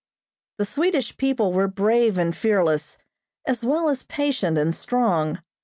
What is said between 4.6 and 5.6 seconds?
strong.